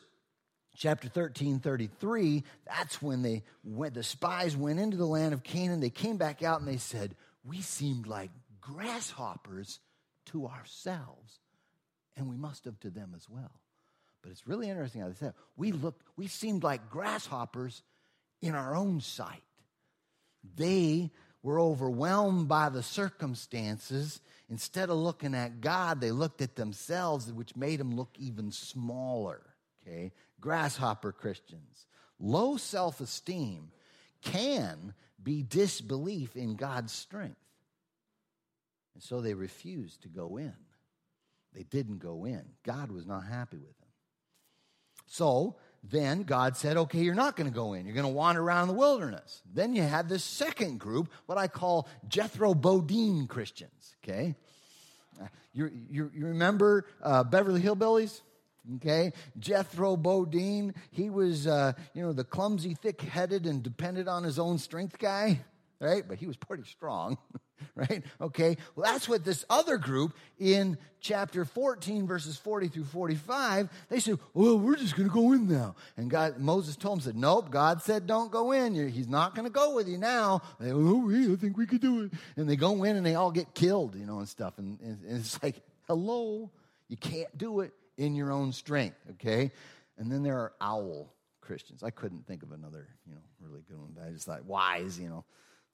[0.78, 5.80] chapter 13 33 that's when they went the spies went into the land of canaan
[5.80, 9.80] they came back out and they said we seemed like grasshoppers
[10.24, 11.40] to ourselves
[12.16, 13.50] and we must have to them as well
[14.22, 17.82] but it's really interesting how they said we looked, we seemed like grasshoppers
[18.42, 19.42] in our own sight.
[20.56, 21.10] They
[21.42, 24.20] were overwhelmed by the circumstances.
[24.48, 29.42] Instead of looking at God, they looked at themselves, which made them look even smaller.
[29.86, 30.12] Okay?
[30.40, 31.86] Grasshopper Christians.
[32.18, 33.70] Low self esteem
[34.22, 37.36] can be disbelief in God's strength.
[38.94, 40.54] And so they refused to go in.
[41.52, 42.42] They didn't go in.
[42.64, 43.77] God was not happy with them.
[45.08, 47.86] So then God said, okay, you're not going to go in.
[47.86, 49.42] You're going to wander around the wilderness.
[49.52, 54.36] Then you had this second group, what I call Jethro Bodine Christians, okay?
[55.52, 58.20] You, you, you remember uh, Beverly Hillbillies?
[58.76, 64.24] Okay, Jethro Bodine, he was, uh, you know, the clumsy, thick headed, and dependent on
[64.24, 65.40] his own strength guy.
[65.80, 66.06] Right?
[66.06, 67.18] But he was pretty strong,
[67.74, 68.02] right?
[68.20, 68.56] Okay.
[68.74, 74.18] Well, that's what this other group in chapter 14, verses 40 through 45, they said,
[74.34, 75.76] well, we're just going to go in now.
[75.96, 78.74] And God, Moses told them, said, nope, God said don't go in.
[78.90, 80.42] He's not going to go with you now.
[80.58, 82.12] They, oh, I think we could do it.
[82.36, 84.58] And they go in and they all get killed, you know, and stuff.
[84.58, 86.50] And, and, and it's like, hello,
[86.88, 89.50] you can't do it in your own strength, okay?
[89.96, 91.82] And then there are owl Christians.
[91.82, 93.90] I couldn't think of another, you know, really good one.
[93.94, 95.24] But I just thought wise, you know,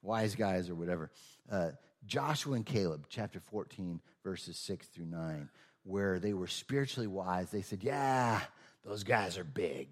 [0.05, 1.11] wise guys or whatever.
[1.51, 1.71] Uh,
[2.05, 5.49] Joshua and Caleb, chapter 14, verses 6 through 9,
[5.83, 7.49] where they were spiritually wise.
[7.49, 8.41] They said, Yeah,
[8.85, 9.87] those guys are big.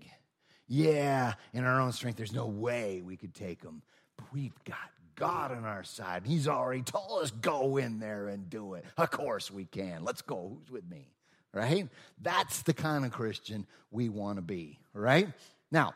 [0.68, 3.82] Yeah, in our own strength, there's no way we could take them.
[4.18, 4.78] But we've got
[5.16, 6.24] God on our side.
[6.26, 8.86] He's already told us, go in there and do it.
[8.98, 10.04] Of course we can.
[10.04, 10.58] Let's go.
[10.58, 11.10] Who's with me?
[11.54, 11.88] Right?
[12.22, 15.28] That's the kind of Christian we want to be, right?
[15.72, 15.94] Now,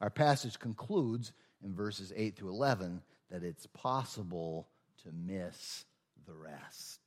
[0.00, 1.32] our passage concludes
[1.64, 3.00] in verses 8 through 11
[3.30, 4.68] that it's possible
[5.04, 5.84] to miss
[6.26, 7.00] the rest.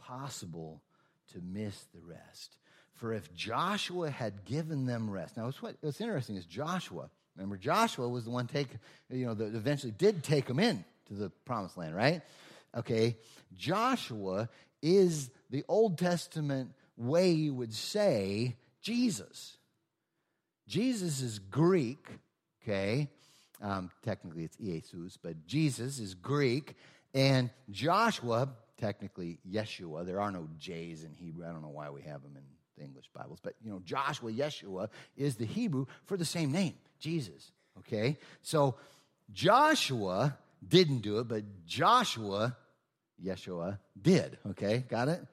[0.00, 0.82] Possible
[1.32, 2.56] to miss the rest.
[2.94, 7.10] For if Joshua had given them rest, now what's, what, what's interesting is Joshua.
[7.36, 8.68] Remember, Joshua was the one take,
[9.10, 12.22] you know, that eventually did take them in to the promised land, right?
[12.76, 13.16] Okay,
[13.56, 14.48] Joshua
[14.82, 19.56] is the Old Testament way you would say Jesus.
[20.66, 22.04] Jesus is Greek,
[22.62, 23.08] okay?
[23.60, 26.76] Um, technically, it's Jesus, but Jesus is Greek,
[27.14, 28.48] and Joshua,
[28.78, 30.06] technically Yeshua.
[30.06, 31.44] There are no J's in Hebrew.
[31.44, 32.42] I don't know why we have them in
[32.76, 36.74] the English Bibles, but you know, Joshua, Yeshua, is the Hebrew for the same name,
[37.00, 37.50] Jesus.
[37.78, 38.76] Okay, so
[39.32, 40.36] Joshua
[40.66, 42.56] didn't do it, but Joshua,
[43.24, 44.38] Yeshua, did.
[44.50, 45.24] Okay, got it?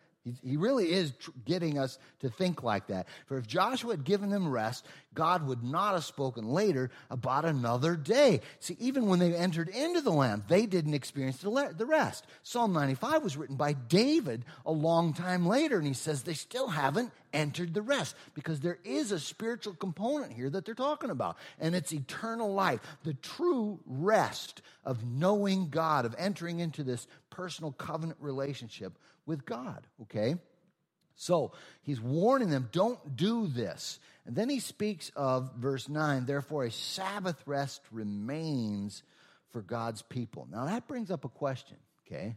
[0.43, 1.13] He really is
[1.45, 3.07] getting us to think like that.
[3.27, 7.95] For if Joshua had given them rest, God would not have spoken later about another
[7.95, 8.41] day.
[8.59, 12.25] See, even when they entered into the land, they didn't experience the rest.
[12.41, 16.69] Psalm 95 was written by David a long time later, and he says they still
[16.69, 21.37] haven't entered the rest because there is a spiritual component here that they're talking about,
[21.59, 27.73] and it's eternal life, the true rest of knowing God, of entering into this personal
[27.73, 30.35] covenant relationship with God, okay?
[31.15, 33.99] So he's warning them, don't do this.
[34.25, 39.03] And then he speaks of verse 9, therefore a Sabbath rest remains
[39.51, 40.47] for God's people.
[40.51, 42.35] Now that brings up a question, okay?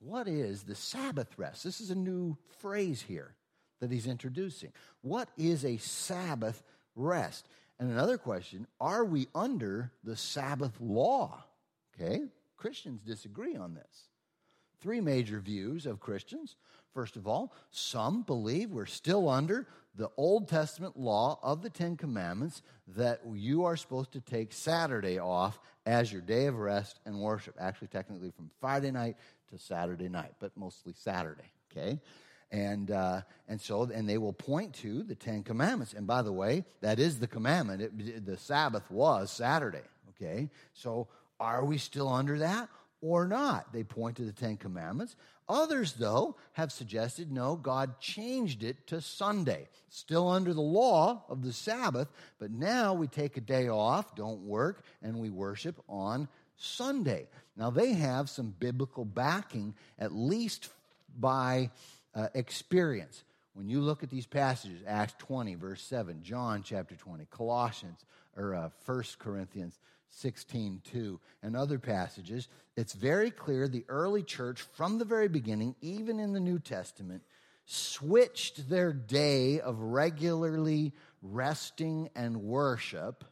[0.00, 1.62] What is the Sabbath rest?
[1.62, 3.34] This is a new phrase here
[3.80, 4.72] that he's introducing.
[5.02, 6.62] What is a Sabbath
[6.96, 7.46] rest?
[7.78, 11.44] And another question are we under the Sabbath law?
[11.94, 12.22] Okay?
[12.56, 14.09] Christians disagree on this
[14.80, 16.56] three major views of Christians.
[16.94, 21.96] First of all, some believe we're still under the Old Testament law of the Ten
[21.96, 27.20] Commandments that you are supposed to take Saturday off as your day of rest and
[27.20, 27.54] worship.
[27.58, 29.16] Actually, technically from Friday night
[29.50, 32.00] to Saturday night, but mostly Saturday, okay?
[32.52, 35.92] And, uh, and so, and they will point to the Ten Commandments.
[35.92, 37.82] And by the way, that is the commandment.
[37.82, 40.50] It, the Sabbath was Saturday, okay?
[40.74, 41.08] So
[41.38, 42.68] are we still under that?
[43.00, 43.72] Or not.
[43.72, 45.16] They point to the Ten Commandments.
[45.48, 49.68] Others, though, have suggested no, God changed it to Sunday.
[49.88, 54.42] Still under the law of the Sabbath, but now we take a day off, don't
[54.42, 57.26] work, and we worship on Sunday.
[57.56, 60.68] Now, they have some biblical backing, at least
[61.18, 61.70] by
[62.14, 63.24] uh, experience.
[63.54, 68.04] When you look at these passages, Acts 20, verse 7, John chapter 20, Colossians,
[68.36, 69.78] or uh, 1 Corinthians
[70.10, 75.74] 16 2, and other passages, it's very clear the early church, from the very beginning,
[75.80, 77.22] even in the New Testament,
[77.66, 80.92] switched their day of regularly
[81.22, 83.24] resting and worship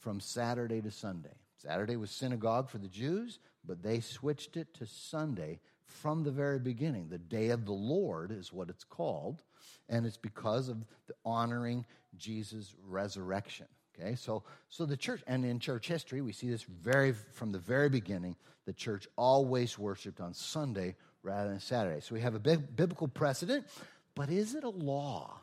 [0.00, 1.34] from Saturday to Sunday.
[1.56, 6.58] Saturday was synagogue for the Jews, but they switched it to Sunday from the very
[6.58, 7.08] beginning.
[7.08, 9.42] The day of the Lord is what it's called,
[9.88, 11.86] and it's because of the honoring
[12.16, 13.66] Jesus' resurrection.
[14.02, 17.58] Okay, so so the church, and in church history, we see this very from the
[17.58, 18.36] very beginning.
[18.66, 22.00] The church always worshipped on Sunday rather than Saturday.
[22.00, 23.66] So we have a big biblical precedent,
[24.14, 25.38] but is it a law?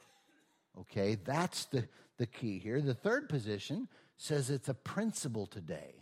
[0.80, 1.88] Okay, that's the,
[2.18, 2.82] the key here.
[2.82, 3.88] The third position
[4.18, 5.96] says it's a principle today.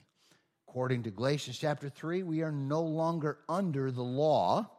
[0.68, 4.70] According to Galatians chapter 3, we are no longer under the law.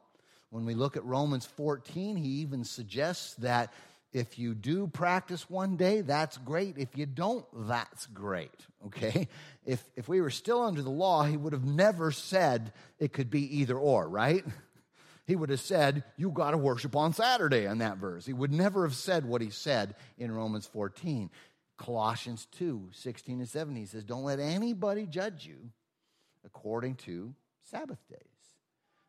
[0.50, 3.72] When we look at Romans 14, he even suggests that
[4.12, 6.78] if you do practice one day, that's great.
[6.78, 8.66] If you don't, that's great.
[8.86, 9.28] Okay?
[9.66, 13.28] If, if we were still under the law, he would have never said it could
[13.30, 14.42] be either or, right?
[15.26, 18.24] He would have said, You got to worship on Saturday in that verse.
[18.24, 21.28] He would never have said what he said in Romans 14.
[21.76, 25.70] Colossians 2 16 and 17 he says, Don't let anybody judge you
[26.46, 28.18] according to Sabbath days,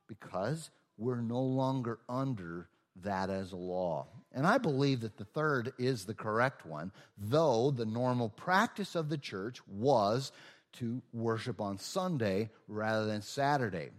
[0.07, 2.67] because we're no longer under
[3.03, 4.07] that as a law.
[4.31, 9.09] And I believe that the third is the correct one, though the normal practice of
[9.09, 10.31] the church was
[10.73, 13.89] to worship on Sunday rather than Saturday.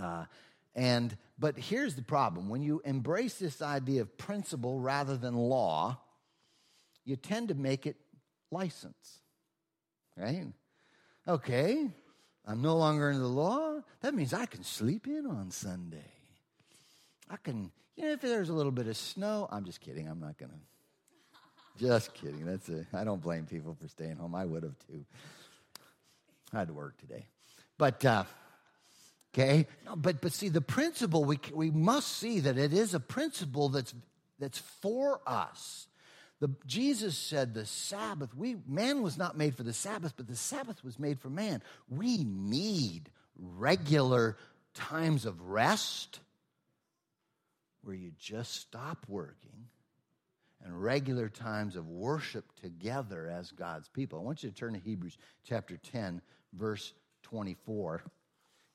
[0.00, 0.26] Uh,
[0.74, 5.98] and but here's the problem: when you embrace this idea of principle rather than law,
[7.04, 7.96] you tend to make it
[8.50, 9.18] license,
[10.16, 10.46] right?
[11.26, 11.90] Okay,
[12.46, 13.82] I'm no longer under the law.
[14.00, 16.12] That means I can sleep in on Sunday.
[17.28, 20.06] I can, you know, if there's a little bit of snow, I'm just kidding.
[20.06, 21.84] I'm not going to.
[21.84, 22.44] Just kidding.
[22.46, 22.86] That's it.
[22.94, 24.36] I don't blame people for staying home.
[24.36, 25.04] I would have too.
[26.52, 27.26] I had to work today.
[27.76, 28.24] But, uh,
[29.34, 29.66] okay.
[29.84, 33.68] No, but, but see, the principle, we, we must see that it is a principle
[33.68, 33.92] that's,
[34.38, 35.88] that's for us.
[36.38, 40.36] The, Jesus said the Sabbath, we, man was not made for the Sabbath, but the
[40.36, 41.62] Sabbath was made for man.
[41.88, 44.36] We need regular
[44.74, 46.20] times of rest
[47.82, 49.66] where you just stop working
[50.64, 54.18] and regular times of worship together as God's people.
[54.18, 56.20] I want you to turn to Hebrews chapter 10,
[56.52, 58.02] verse 24,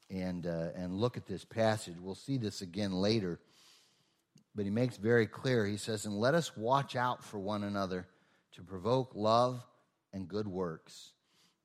[0.09, 1.95] and, uh, and look at this passage.
[1.99, 3.39] We'll see this again later.
[4.55, 8.07] But he makes very clear, he says, And let us watch out for one another
[8.53, 9.65] to provoke love
[10.13, 11.11] and good works,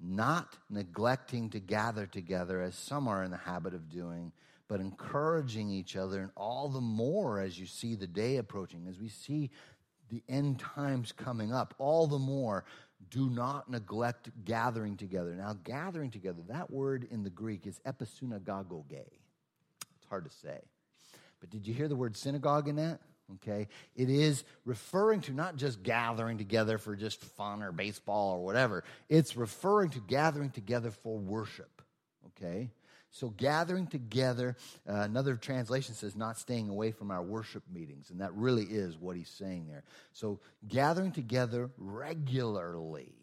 [0.01, 4.32] not neglecting to gather together as some are in the habit of doing,
[4.69, 9.01] but encouraging each other, and all the more as you see the day approaching, as
[9.01, 9.51] we see
[10.11, 12.64] the end times coming up, all the more
[13.11, 15.35] do not neglect gathering together.
[15.35, 18.93] Now, gathering together, that word in the Greek is episynagogoge.
[18.93, 20.61] It's hard to say.
[21.41, 23.01] But did you hear the word synagogue in that?
[23.37, 23.69] Okay.
[23.95, 28.85] It is referring to not just gathering together for just fun or baseball or whatever,
[29.09, 31.83] it's referring to gathering together for worship.
[32.29, 32.71] Okay.
[33.11, 34.57] So, gathering together,
[34.89, 38.11] uh, another translation says not staying away from our worship meetings.
[38.11, 39.85] And that really is what he's saying there.
[40.13, 43.15] So, gathering together regularly.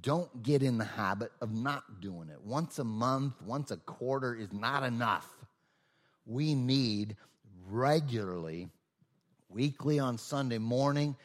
[0.00, 2.40] Don't get in the habit of not doing it.
[2.42, 5.28] Once a month, once a quarter is not enough.
[6.26, 7.16] We need
[7.68, 8.68] regularly,
[9.48, 11.16] weekly on Sunday morning,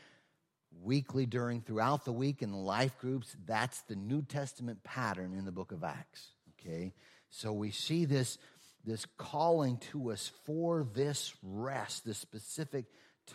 [0.82, 3.36] weekly during throughout the week in the life groups.
[3.46, 6.28] That's the New Testament pattern in the book of Acts.
[6.60, 6.94] Okay?
[7.30, 8.38] So we see this,
[8.86, 12.86] this calling to us for this rest, this specific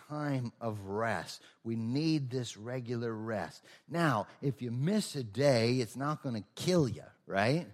[0.09, 1.42] time of rest.
[1.62, 3.62] We need this regular rest.
[3.88, 7.66] Now, if you miss a day, it's not going to kill you, right?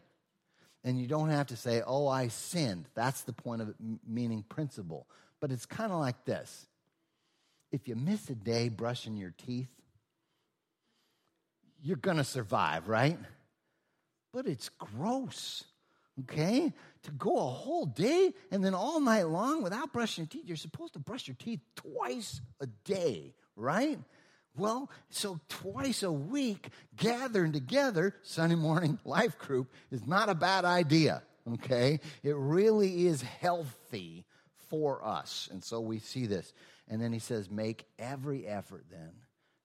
[0.84, 2.86] And you don't have to say, oh, I sinned.
[2.94, 3.74] That's the point of
[4.06, 5.06] meaning principle.
[5.40, 6.66] But it's kind of like this
[7.72, 9.70] if you miss a day brushing your teeth,
[11.82, 13.18] you're going to survive, right?
[14.32, 15.64] But it's gross,
[16.20, 16.72] okay?
[17.04, 20.44] To go a whole day and then all night long without brushing your teeth.
[20.46, 23.98] You're supposed to brush your teeth twice a day, right?
[24.56, 30.64] Well, so twice a week gathering together, Sunday morning life group, is not a bad
[30.64, 31.22] idea,
[31.54, 32.00] okay?
[32.22, 34.26] It really is healthy
[34.68, 35.48] for us.
[35.50, 36.52] And so we see this.
[36.88, 39.12] And then he says, Make every effort then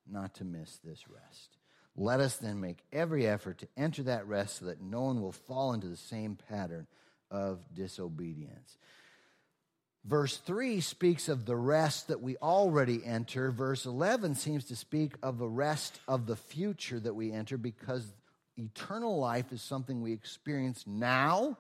[0.10, 1.58] not to miss this rest.
[1.98, 5.32] Let us then make every effort to enter that rest so that no one will
[5.32, 6.88] fall into the same pattern
[7.32, 8.78] of disobedience.
[10.04, 13.50] Verse 3 speaks of the rest that we already enter.
[13.50, 18.14] Verse 11 seems to speak of the rest of the future that we enter because
[18.58, 21.58] eternal life is something we experience now,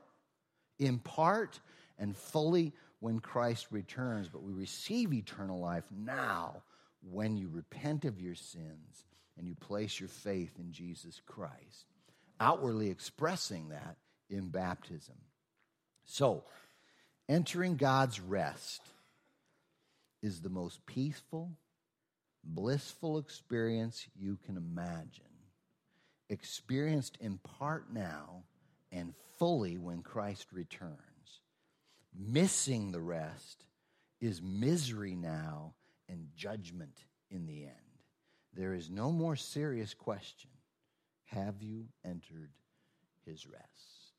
[0.77, 1.59] in part,
[1.97, 4.27] and fully when Christ returns.
[4.27, 6.61] But we receive eternal life now
[7.09, 9.05] when you repent of your sins
[9.37, 11.85] and you place your faith in Jesus Christ,
[12.39, 13.97] outwardly expressing that
[14.29, 15.15] in baptism.
[16.05, 16.43] So,
[17.27, 18.81] Entering God's rest
[20.21, 21.51] is the most peaceful,
[22.43, 25.23] blissful experience you can imagine.
[26.29, 28.43] Experienced in part now
[28.91, 30.99] and fully when Christ returns.
[32.15, 33.65] Missing the rest
[34.21, 35.73] is misery now
[36.07, 37.84] and judgment in the end.
[38.55, 40.49] There is no more serious question
[41.25, 42.51] Have you entered
[43.25, 44.13] his rest?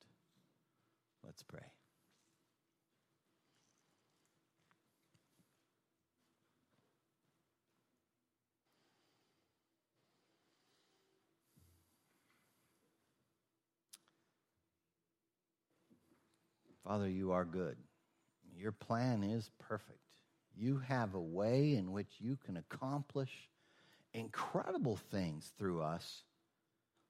[1.24, 1.60] Let's pray.
[16.84, 17.76] Father, you are good.
[18.56, 19.98] Your plan is perfect.
[20.54, 23.32] You have a way in which you can accomplish
[24.16, 26.22] incredible things through us,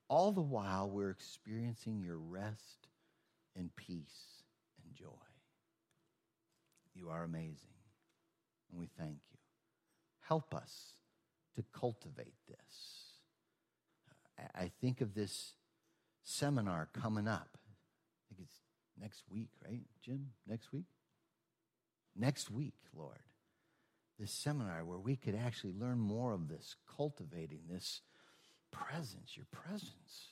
[0.09, 2.89] all the while we're experiencing your rest
[3.55, 4.43] and peace
[4.85, 5.07] and joy.
[6.95, 7.77] You are amazing,
[8.71, 9.39] and we thank you.
[10.21, 10.95] Help us
[11.55, 13.05] to cultivate this.
[14.55, 15.55] I think of this
[16.23, 17.49] seminar coming up.
[17.55, 18.59] I think it's
[19.01, 20.31] next week, right, Jim?
[20.47, 20.87] Next week?
[22.15, 23.19] Next week, Lord.
[24.19, 28.01] This seminar where we could actually learn more of this, cultivating this
[28.71, 30.31] presence, your presence,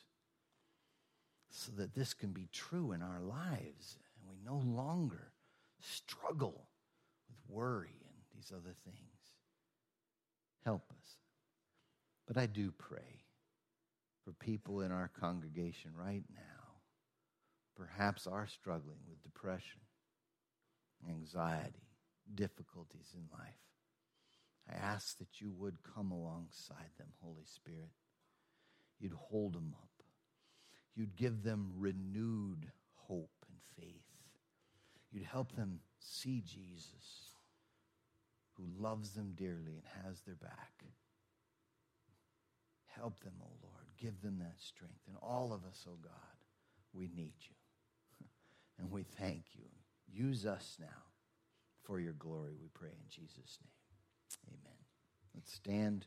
[1.50, 5.32] so that this can be true in our lives and we no longer
[5.80, 6.68] struggle
[7.28, 8.98] with worry and these other things.
[10.64, 11.18] Help us.
[12.26, 13.24] But I do pray
[14.24, 16.80] for people in our congregation right now,
[17.76, 19.80] perhaps are struggling with depression,
[21.08, 21.86] anxiety,
[22.34, 23.73] difficulties in life.
[24.70, 27.90] I ask that you would come alongside them, Holy Spirit.
[28.98, 29.90] You'd hold them up.
[30.94, 34.04] You'd give them renewed hope and faith.
[35.12, 37.34] You'd help them see Jesus,
[38.54, 40.84] who loves them dearly and has their back.
[42.86, 43.84] Help them, O oh Lord.
[43.98, 45.02] Give them that strength.
[45.08, 46.12] And all of us, O oh God,
[46.92, 48.26] we need you.
[48.78, 49.64] and we thank you.
[50.12, 50.86] Use us now
[51.82, 53.83] for your glory, we pray in Jesus' name.
[54.48, 54.78] Amen.
[55.34, 56.06] Let's stand.